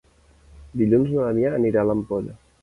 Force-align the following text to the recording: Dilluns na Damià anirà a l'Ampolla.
Dilluns 0.81 1.11
na 1.17 1.27
Damià 1.27 1.53
anirà 1.59 1.85
a 1.85 1.89
l'Ampolla. 1.91 2.37